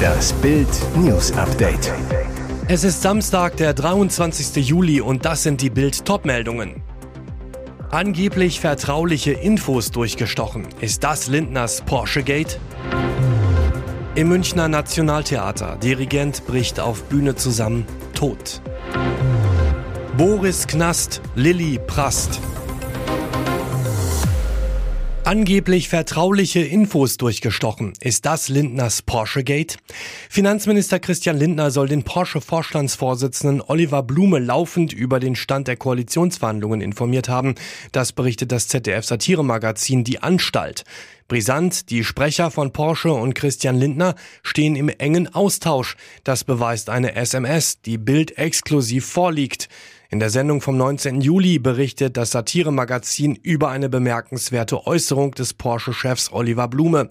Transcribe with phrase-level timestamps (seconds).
[0.00, 1.92] Das Bild News Update.
[2.68, 4.66] Es ist Samstag, der 23.
[4.66, 6.82] Juli und das sind die Bild Topmeldungen.
[7.90, 10.66] Angeblich vertrauliche Infos durchgestochen.
[10.80, 12.58] Ist das Lindners Porsche Gate?
[14.14, 15.76] Im Münchner Nationaltheater.
[15.82, 17.86] Dirigent bricht auf Bühne zusammen.
[18.14, 18.60] Tot.
[20.16, 22.40] Boris Knast, Lilly Prast.
[25.30, 27.92] Angeblich vertrauliche Infos durchgestochen.
[28.00, 29.76] Ist das Lindners Porsche Gate?
[30.28, 37.28] Finanzminister Christian Lindner soll den Porsche-Vorstandsvorsitzenden Oliver Blume laufend über den Stand der Koalitionsverhandlungen informiert
[37.28, 37.54] haben.
[37.92, 40.82] Das berichtet das ZDF-Satiremagazin Die Anstalt.
[41.28, 45.94] Brisant, die Sprecher von Porsche und Christian Lindner stehen im engen Austausch.
[46.24, 49.68] Das beweist eine SMS, die Bild exklusiv vorliegt.
[50.12, 51.20] In der Sendung vom 19.
[51.20, 57.08] Juli berichtet das Satiremagazin über eine bemerkenswerte Äußerung des Porsche-Chefs Oliver Blume.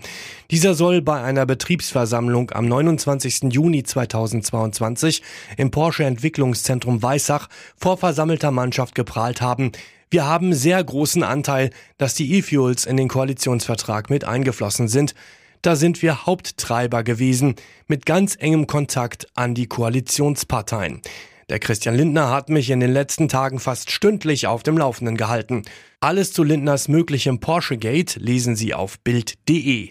[0.51, 3.53] Dieser soll bei einer Betriebsversammlung am 29.
[3.53, 5.23] Juni 2022
[5.55, 9.71] im Porsche Entwicklungszentrum Weissach vor versammelter Mannschaft geprahlt haben.
[10.11, 15.15] Wir haben sehr großen Anteil, dass die E-Fuels in den Koalitionsvertrag mit eingeflossen sind.
[15.61, 17.55] Da sind wir Haupttreiber gewesen,
[17.87, 21.01] mit ganz engem Kontakt an die Koalitionsparteien.
[21.49, 25.63] Der Christian Lindner hat mich in den letzten Tagen fast stündlich auf dem Laufenden gehalten.
[25.99, 29.89] Alles zu Lindners möglichem Porsche Gate lesen Sie auf Bild.de.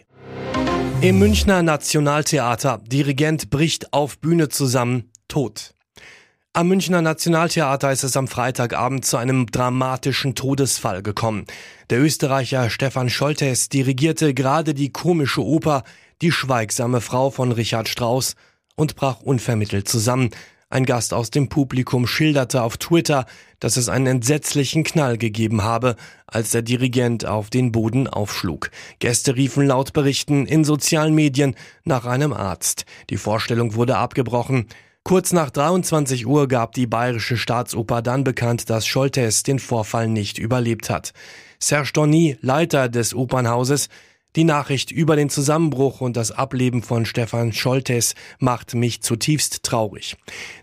[1.00, 2.80] Im Münchner Nationaltheater.
[2.86, 5.10] Dirigent bricht auf Bühne zusammen.
[5.26, 5.74] Tot.
[6.52, 11.44] Am Münchner Nationaltheater ist es am Freitagabend zu einem dramatischen Todesfall gekommen.
[11.90, 15.82] Der Österreicher Stefan Scholtes dirigierte gerade die komische Oper
[16.22, 18.34] Die schweigsame Frau von Richard Strauss
[18.76, 20.30] und brach unvermittelt zusammen.
[20.70, 23.24] Ein Gast aus dem Publikum schilderte auf Twitter,
[23.58, 28.70] dass es einen entsetzlichen Knall gegeben habe, als der Dirigent auf den Boden aufschlug.
[28.98, 32.84] Gäste riefen laut Berichten in sozialen Medien nach einem Arzt.
[33.08, 34.66] Die Vorstellung wurde abgebrochen.
[35.04, 40.36] Kurz nach 23 Uhr gab die Bayerische Staatsoper dann bekannt, dass Scholtes den Vorfall nicht
[40.36, 41.14] überlebt hat.
[41.58, 43.88] Serge Donny, Leiter des Opernhauses,
[44.38, 50.16] die Nachricht über den Zusammenbruch und das Ableben von Stefan Scholtes macht mich zutiefst traurig.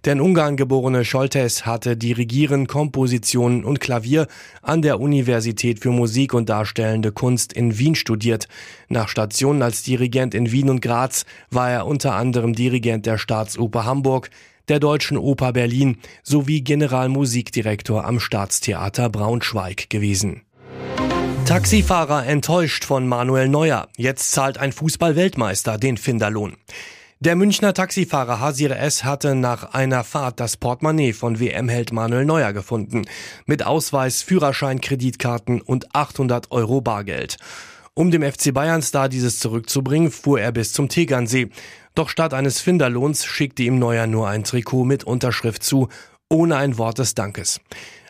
[0.05, 4.27] Der in Ungarn geborene Scholtes hatte Dirigieren, Kompositionen und Klavier
[4.61, 8.47] an der Universität für Musik und Darstellende Kunst in Wien studiert.
[8.87, 13.83] Nach Stationen als Dirigent in Wien und Graz war er unter anderem Dirigent der Staatsoper
[13.83, 14.29] Hamburg,
[14.69, 20.43] der Deutschen Oper Berlin sowie Generalmusikdirektor am Staatstheater Braunschweig gewesen.
[21.45, 23.87] Taxifahrer enttäuscht von Manuel Neuer.
[23.97, 26.57] Jetzt zahlt ein Fußball-Weltmeister den Finderlohn.
[27.19, 29.03] Der Münchner Taxifahrer Hasir S.
[29.03, 33.05] hatte nach einer Fahrt das Portemonnaie von WM-Held Manuel Neuer gefunden.
[33.45, 37.37] Mit Ausweis, Führerschein, Kreditkarten und 800 Euro Bargeld.
[37.93, 41.49] Um dem FC Bayern-Star dieses zurückzubringen, fuhr er bis zum Tegernsee.
[41.93, 45.89] Doch statt eines Finderlohns schickte ihm Neuer nur ein Trikot mit Unterschrift zu,
[46.27, 47.61] ohne ein Wort des Dankes.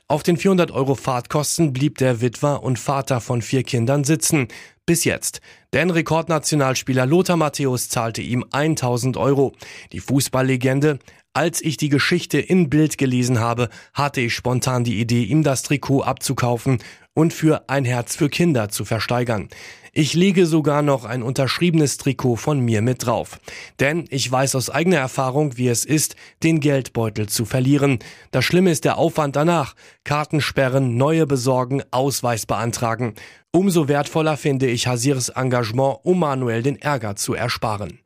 [0.07, 4.49] Auf den 400 Euro Fahrtkosten blieb der Witwer und Vater von vier Kindern sitzen.
[4.85, 5.41] Bis jetzt.
[5.73, 9.53] Denn Rekordnationalspieler Lothar Matthäus zahlte ihm 1000 Euro.
[9.93, 10.99] Die Fußballlegende
[11.35, 15.63] als ich die Geschichte in Bild gelesen habe, hatte ich spontan die Idee, ihm das
[15.63, 16.79] Trikot abzukaufen
[17.13, 19.49] und für ein Herz für Kinder zu versteigern.
[19.91, 23.39] Ich lege sogar noch ein unterschriebenes Trikot von mir mit drauf.
[23.79, 27.99] Denn ich weiß aus eigener Erfahrung, wie es ist, den Geldbeutel zu verlieren.
[28.31, 29.75] Das Schlimme ist der Aufwand danach.
[30.05, 33.13] Kartensperren, neue besorgen, Ausweis beantragen.
[33.51, 37.99] Umso wertvoller finde ich Hasirs Engagement, um Manuel den Ärger zu ersparen.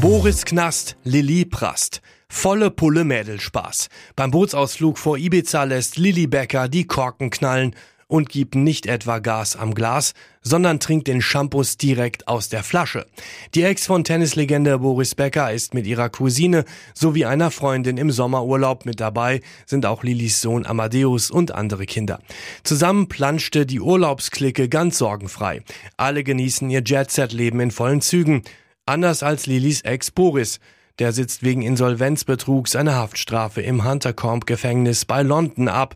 [0.00, 2.02] Boris Knast, Lilly Prast.
[2.28, 3.88] Volle Pulle Mädelspaß.
[4.14, 7.74] Beim Bootsausflug vor Ibiza lässt Lilly Becker die Korken knallen
[8.06, 13.06] und gibt nicht etwa Gas am Glas, sondern trinkt den Shampoos direkt aus der Flasche.
[13.56, 18.86] Die Ex von Tennislegende Boris Becker ist mit ihrer Cousine sowie einer Freundin im Sommerurlaub
[18.86, 22.20] mit dabei, sind auch Lillys Sohn Amadeus und andere Kinder.
[22.62, 25.62] Zusammen planschte die Urlaubsklicke ganz sorgenfrei.
[25.96, 28.44] Alle genießen ihr Jet-Set-Leben in vollen Zügen.
[28.88, 30.60] Anders als Lillys Ex Boris.
[30.98, 35.94] Der sitzt wegen Insolvenzbetrugs eine Haftstrafe im Huntercombe-Gefängnis bei London ab.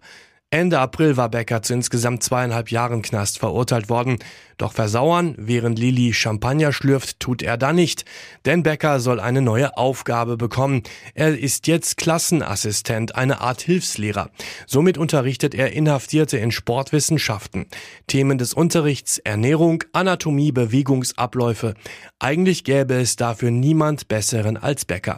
[0.53, 4.19] Ende April war Becker zu insgesamt zweieinhalb Jahren Knast verurteilt worden.
[4.59, 8.05] Doch versauern, während Lili Champagner schlürft, tut er da nicht.
[8.45, 10.83] Denn Becker soll eine neue Aufgabe bekommen.
[11.15, 14.29] Er ist jetzt Klassenassistent, eine Art Hilfslehrer.
[14.67, 17.65] Somit unterrichtet er Inhaftierte in Sportwissenschaften.
[18.07, 21.73] Themen des Unterrichts, Ernährung, Anatomie, Bewegungsabläufe.
[22.19, 25.17] Eigentlich gäbe es dafür niemand besseren als Becker.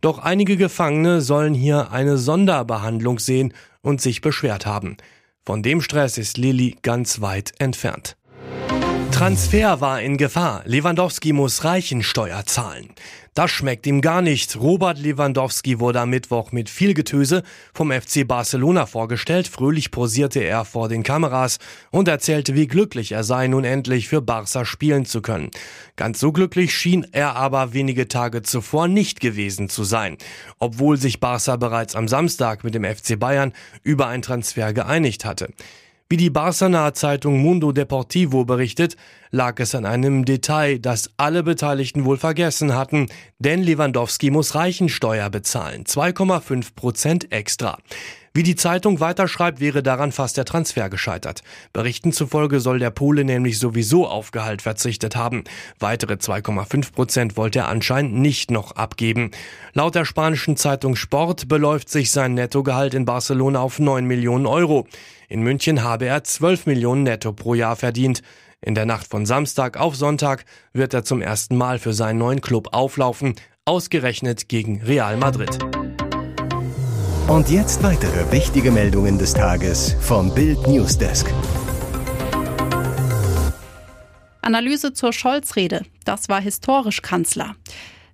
[0.00, 3.52] Doch einige Gefangene sollen hier eine Sonderbehandlung sehen
[3.86, 4.96] und sich beschwert haben.
[5.44, 8.16] Von dem Stress ist Lilly ganz weit entfernt.
[9.12, 10.62] Transfer war in Gefahr.
[10.66, 12.90] Lewandowski muss Reichensteuer zahlen.
[13.36, 14.56] Das schmeckt ihm gar nicht.
[14.56, 17.42] Robert Lewandowski wurde am Mittwoch mit viel Getöse
[17.74, 19.46] vom FC Barcelona vorgestellt.
[19.46, 21.58] Fröhlich posierte er vor den Kameras
[21.90, 25.50] und erzählte, wie glücklich er sei, nun endlich für Barca spielen zu können.
[25.96, 30.16] Ganz so glücklich schien er aber wenige Tage zuvor nicht gewesen zu sein,
[30.58, 35.50] obwohl sich Barca bereits am Samstag mit dem FC Bayern über einen Transfer geeinigt hatte.
[36.08, 38.96] Wie die Barcelonaer Zeitung Mundo Deportivo berichtet,
[39.32, 43.08] lag es an einem Detail, das alle Beteiligten wohl vergessen hatten,
[43.40, 47.78] denn Lewandowski muss Reichensteuer bezahlen, 2,5 Prozent extra.
[48.36, 51.42] Wie die Zeitung weiterschreibt, wäre daran fast der Transfer gescheitert.
[51.72, 55.44] Berichten zufolge soll der Pole nämlich sowieso auf Gehalt verzichtet haben.
[55.78, 59.30] Weitere 2,5 Prozent wollte er anscheinend nicht noch abgeben.
[59.72, 64.86] Laut der spanischen Zeitung Sport beläuft sich sein Nettogehalt in Barcelona auf 9 Millionen Euro.
[65.30, 68.20] In München habe er 12 Millionen netto pro Jahr verdient.
[68.60, 70.44] In der Nacht von Samstag auf Sonntag
[70.74, 73.34] wird er zum ersten Mal für seinen neuen Club auflaufen,
[73.64, 75.58] ausgerechnet gegen Real Madrid.
[77.28, 81.26] Und jetzt weitere wichtige Meldungen des Tages vom Bild Newsdesk.
[84.42, 85.82] Analyse zur Scholz-Rede.
[86.04, 87.56] Das war historisch Kanzler.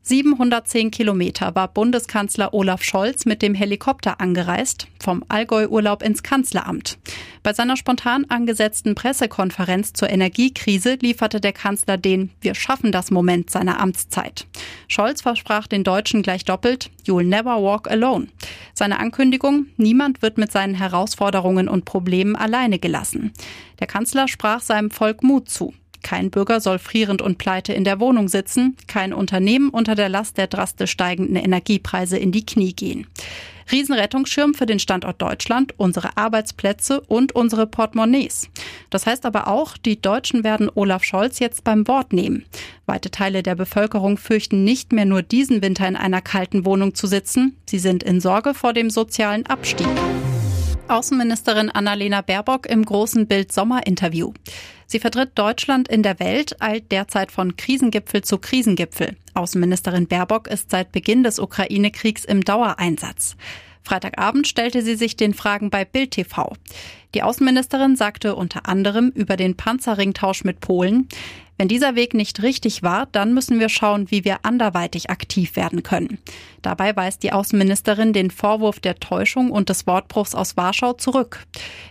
[0.04, 6.98] 710 Kilometer war Bundeskanzler Olaf Scholz mit dem Helikopter angereist, vom Allgäu-Urlaub ins Kanzleramt.
[7.44, 13.50] Bei seiner spontan angesetzten Pressekonferenz zur Energiekrise lieferte der Kanzler den Wir schaffen das Moment
[13.50, 14.46] seiner Amtszeit.
[14.88, 18.26] Scholz versprach den Deutschen gleich doppelt, You'll never walk alone.
[18.74, 23.32] Seine Ankündigung, niemand wird mit seinen Herausforderungen und Problemen alleine gelassen.
[23.78, 25.74] Der Kanzler sprach seinem Volk Mut zu.
[26.02, 30.36] Kein Bürger soll frierend und pleite in der Wohnung sitzen, kein Unternehmen unter der Last
[30.38, 33.06] der drastisch steigenden Energiepreise in die Knie gehen.
[33.70, 38.48] Riesenrettungsschirm für den Standort Deutschland, unsere Arbeitsplätze und unsere Portemonnaies.
[38.90, 42.44] Das heißt aber auch, die Deutschen werden Olaf Scholz jetzt beim Wort nehmen.
[42.86, 47.06] Weite Teile der Bevölkerung fürchten nicht mehr nur diesen Winter in einer kalten Wohnung zu
[47.06, 49.88] sitzen, sie sind in Sorge vor dem sozialen Abstieg.
[50.88, 54.32] Außenministerin Annalena Baerbock im großen Bild Sommerinterview.
[54.86, 59.16] Sie vertritt Deutschland in der Welt, eilt derzeit von Krisengipfel zu Krisengipfel.
[59.34, 63.36] Außenministerin Baerbock ist seit Beginn des Ukraine-Kriegs im Dauereinsatz.
[63.82, 66.52] Freitagabend stellte sie sich den Fragen bei Bild TV.
[67.14, 71.08] Die Außenministerin sagte unter anderem über den Panzerringtausch mit Polen,
[71.58, 75.82] wenn dieser Weg nicht richtig war, dann müssen wir schauen, wie wir anderweitig aktiv werden
[75.82, 76.18] können.
[76.62, 81.44] Dabei weist die Außenministerin den Vorwurf der Täuschung und des Wortbruchs aus Warschau zurück.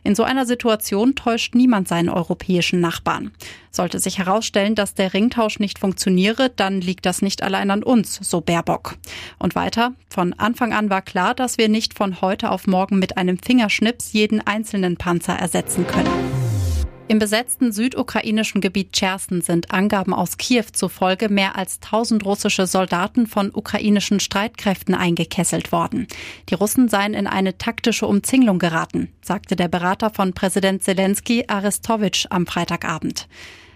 [0.03, 3.31] In so einer Situation täuscht niemand seinen europäischen Nachbarn.
[3.69, 8.15] Sollte sich herausstellen, dass der Ringtausch nicht funktioniere, dann liegt das nicht allein an uns,
[8.15, 8.97] so Baerbock.
[9.39, 13.17] Und weiter, von Anfang an war klar, dass wir nicht von heute auf morgen mit
[13.17, 16.40] einem Fingerschnips jeden einzelnen Panzer ersetzen können.
[17.11, 23.27] Im besetzten südukrainischen Gebiet Cherson sind Angaben aus Kiew zufolge mehr als 1000 russische Soldaten
[23.27, 26.07] von ukrainischen Streitkräften eingekesselt worden.
[26.47, 32.27] Die Russen seien in eine taktische Umzinglung geraten, sagte der Berater von Präsident Zelensky Arestowitsch
[32.29, 33.27] am Freitagabend.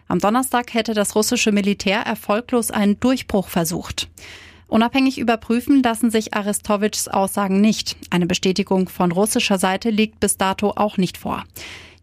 [0.07, 4.07] Am Donnerstag hätte das russische Militär erfolglos einen Durchbruch versucht.
[4.67, 7.97] Unabhängig überprüfen lassen sich Arestowitschs Aussagen nicht.
[8.11, 11.43] Eine Bestätigung von russischer Seite liegt bis dato auch nicht vor.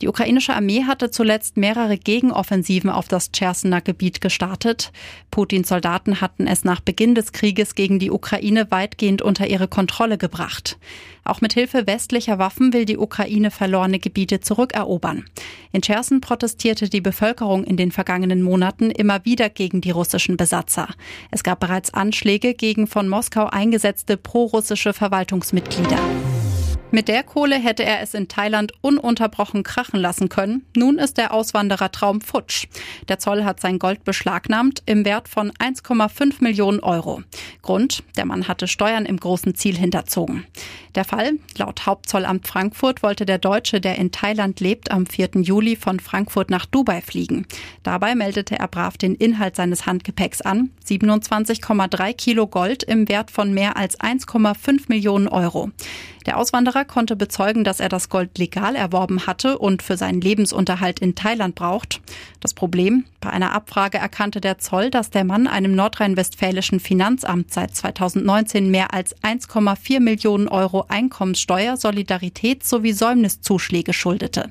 [0.03, 4.91] Die ukrainische Armee hatte zuletzt mehrere Gegenoffensiven auf das Chersoner Gebiet gestartet.
[5.31, 10.19] Putins Soldaten hatten es nach Beginn des Krieges gegen die Ukraine weitgehend unter ihre Kontrolle
[10.19, 10.77] gebracht.
[11.23, 15.25] Auch mit Hilfe westlicher Waffen will die Ukraine verlorene Gebiete zurückerobern.
[15.71, 20.89] In Cherson protestierte die Bevölkerung in den vergangenen Monaten immer wieder gegen die russischen Besatzer.
[21.31, 26.01] Es gab bereits Anschläge gegen von Moskau eingesetzte prorussische Verwaltungsmitglieder.
[26.95, 30.67] Mit der Kohle hätte er es in Thailand ununterbrochen krachen lassen können.
[30.77, 32.67] Nun ist der Auswanderertraum futsch.
[33.09, 37.23] Der Zoll hat sein Gold beschlagnahmt im Wert von 1,5 Millionen Euro.
[37.63, 40.45] Grund, der Mann hatte Steuern im großen Ziel hinterzogen.
[40.95, 45.31] Der Fall, laut Hauptzollamt Frankfurt wollte der Deutsche, der in Thailand lebt, am 4.
[45.41, 47.47] Juli von Frankfurt nach Dubai fliegen.
[47.83, 50.71] Dabei meldete er brav den Inhalt seines Handgepäcks an.
[50.87, 55.71] 27,3 Kilo Gold im Wert von mehr als 1,5 Millionen Euro.
[56.27, 61.01] Der Auswanderer konnte bezeugen, dass er das Gold legal erworben hatte und für seinen Lebensunterhalt
[61.01, 62.01] in Thailand braucht.
[62.41, 63.05] Das Problem?
[63.21, 68.95] Bei einer Abfrage erkannte der Zoll, dass der Mann einem nordrhein-westfälischen Finanzamt seit 2019 mehr
[68.95, 74.51] als 1,4 Millionen Euro Einkommenssteuer, Solidarität sowie Säumniszuschläge schuldete.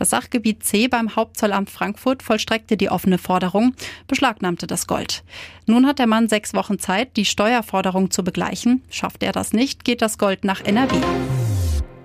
[0.00, 3.74] Das Sachgebiet C beim Hauptzollamt Frankfurt vollstreckte die offene Forderung,
[4.08, 5.22] beschlagnahmte das Gold.
[5.66, 8.82] Nun hat der Mann sechs Wochen Zeit, die Steuerforderung zu begleichen.
[8.88, 10.96] Schafft er das nicht, geht das Gold nach NRW.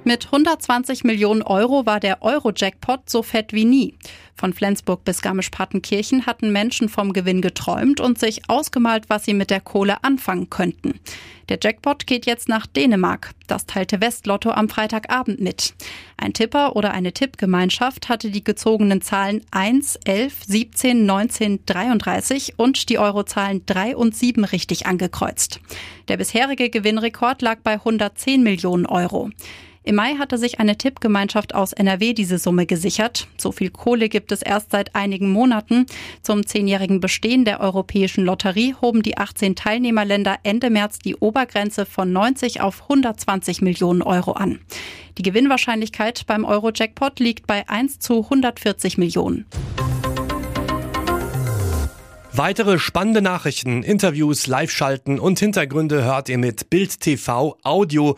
[0.08, 3.96] Mit 120 Millionen Euro war der Euro-Jackpot so fett wie nie.
[4.36, 9.50] Von Flensburg bis Garmisch-Partenkirchen hatten Menschen vom Gewinn geträumt und sich ausgemalt, was sie mit
[9.50, 11.00] der Kohle anfangen könnten.
[11.50, 13.32] Der Jackpot geht jetzt nach Dänemark.
[13.48, 15.74] Das teilte Westlotto am Freitagabend mit.
[16.18, 22.90] Ein Tipper oder eine Tippgemeinschaft hatte die gezogenen Zahlen 1, 11, 17, 19, 33 und
[22.90, 25.62] die Eurozahlen 3 und 7 richtig angekreuzt.
[26.10, 29.32] Der bisherige Gewinnrekord lag bei 110 Millionen Euro.
[29.88, 33.28] Im Mai hatte sich eine Tippgemeinschaft aus NRW diese Summe gesichert.
[33.38, 35.86] So viel Kohle gibt es erst seit einigen Monaten.
[36.24, 42.12] Zum zehnjährigen Bestehen der Europäischen Lotterie hoben die 18 Teilnehmerländer Ende März die Obergrenze von
[42.12, 44.60] 90 auf 120 Millionen Euro an.
[45.20, 49.46] Die Gewinnwahrscheinlichkeit beim Euro-Jackpot liegt bei 1 zu 140 Millionen.
[52.32, 58.18] Weitere spannende Nachrichten, Interviews, Live-Schalten und Hintergründe hört ihr mit Bild TV Audio